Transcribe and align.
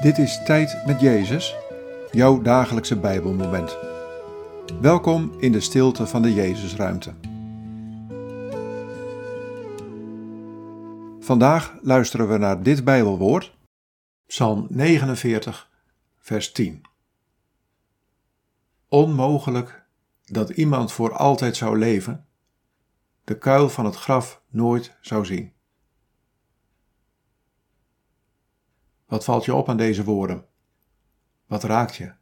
Dit 0.00 0.18
is 0.18 0.42
Tijd 0.44 0.86
met 0.86 1.00
Jezus, 1.00 1.56
jouw 2.10 2.42
dagelijkse 2.42 2.98
Bijbelmoment. 2.98 3.78
Welkom 4.80 5.34
in 5.38 5.52
de 5.52 5.60
stilte 5.60 6.06
van 6.06 6.22
de 6.22 6.34
Jezusruimte. 6.34 7.14
Vandaag 11.20 11.78
luisteren 11.82 12.28
we 12.28 12.38
naar 12.38 12.62
dit 12.62 12.84
Bijbelwoord, 12.84 13.56
Psalm 14.26 14.66
49, 14.68 15.70
vers 16.18 16.52
10. 16.52 16.82
Onmogelijk 18.88 19.86
dat 20.24 20.50
iemand 20.50 20.92
voor 20.92 21.12
altijd 21.16 21.56
zou 21.56 21.78
leven, 21.78 22.26
de 23.24 23.38
kuil 23.38 23.68
van 23.68 23.84
het 23.84 23.96
graf 23.96 24.42
nooit 24.50 24.96
zou 25.00 25.24
zien. 25.24 25.52
Wat 29.10 29.24
valt 29.24 29.44
je 29.44 29.54
op 29.54 29.68
aan 29.68 29.76
deze 29.76 30.04
woorden? 30.04 30.46
Wat 31.46 31.64
raakt 31.64 31.96
je? 31.96 32.12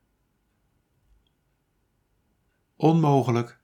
Onmogelijk 2.77 3.61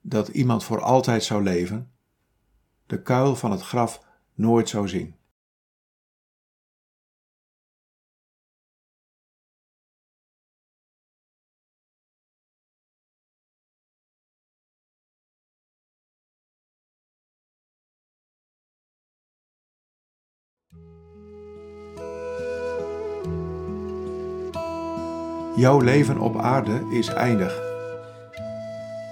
dat 0.00 0.28
iemand 0.28 0.64
voor 0.64 0.80
altijd 0.80 1.24
zou 1.24 1.42
leven, 1.42 1.92
de 2.86 3.02
kuil 3.02 3.36
van 3.36 3.50
het 3.50 3.60
graf 3.60 4.04
nooit 4.34 4.68
zou 4.68 4.88
zien. 4.88 5.14
Jouw 25.58 25.80
leven 25.80 26.18
op 26.18 26.36
aarde 26.36 26.88
is 26.90 27.08
eindig. 27.08 27.52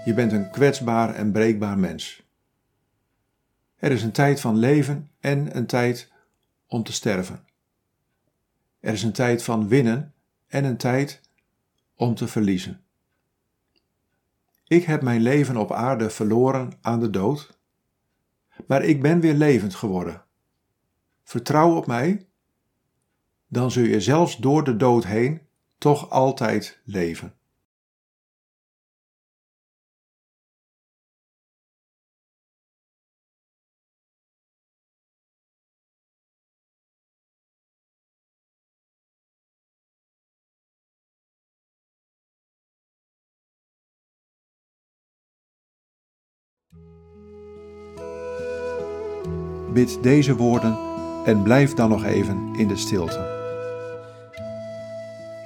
Je 0.04 0.12
bent 0.14 0.32
een 0.32 0.50
kwetsbaar 0.50 1.14
en 1.14 1.32
breekbaar 1.32 1.78
mens. 1.78 2.22
Er 3.76 3.90
is 3.90 4.02
een 4.02 4.12
tijd 4.12 4.40
van 4.40 4.56
leven 4.56 5.10
en 5.20 5.56
een 5.56 5.66
tijd 5.66 6.12
om 6.66 6.82
te 6.82 6.92
sterven. 6.92 7.44
Er 8.80 8.92
is 8.92 9.02
een 9.02 9.12
tijd 9.12 9.42
van 9.42 9.68
winnen 9.68 10.14
en 10.46 10.64
een 10.64 10.76
tijd 10.76 11.20
om 11.94 12.14
te 12.14 12.28
verliezen. 12.28 12.80
Ik 14.66 14.84
heb 14.84 15.02
mijn 15.02 15.20
leven 15.20 15.56
op 15.56 15.72
aarde 15.72 16.10
verloren 16.10 16.72
aan 16.80 17.00
de 17.00 17.10
dood, 17.10 17.58
maar 18.66 18.82
ik 18.82 19.02
ben 19.02 19.20
weer 19.20 19.34
levend 19.34 19.74
geworden. 19.74 20.24
Vertrouw 21.22 21.76
op 21.76 21.86
mij, 21.86 22.26
dan 23.46 23.70
zul 23.70 23.84
je 23.84 24.00
zelfs 24.00 24.36
door 24.36 24.64
de 24.64 24.76
dood 24.76 25.04
heen 25.04 25.44
toch 25.78 26.10
altijd 26.10 26.80
leven. 26.84 27.34
Bid 49.72 50.02
deze 50.02 50.36
woorden 50.36 50.78
en 51.24 51.42
blijf 51.42 51.74
dan 51.74 51.88
nog 51.88 52.04
even 52.04 52.54
in 52.54 52.68
de 52.68 52.76
stilte. 52.76 53.35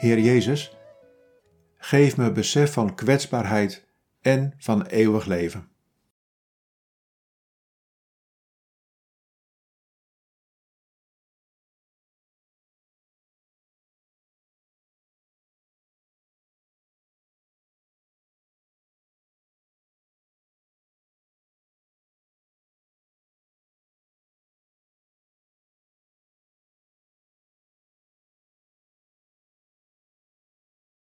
Heer 0.00 0.18
Jezus, 0.18 0.76
geef 1.76 2.16
me 2.16 2.32
besef 2.32 2.72
van 2.72 2.94
kwetsbaarheid 2.94 3.86
en 4.20 4.54
van 4.58 4.86
eeuwig 4.86 5.26
leven. 5.26 5.69